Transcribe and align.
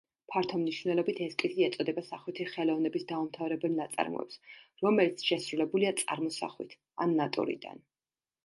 ფართო 0.33 0.59
მნიშვნელობით 0.59 1.19
ესკიზი 1.25 1.65
ეწოდება 1.65 2.03
სახვითი 2.07 2.47
ხელოვნების 2.55 3.05
დაუმთავრებელ 3.11 3.77
ნაწარმოებს, 3.81 4.41
რომელიც 4.87 5.25
შესრულებულია 5.31 5.95
წარმოსახვით 6.03 6.75
ან 7.07 7.19
ნატურიდან. 7.21 7.89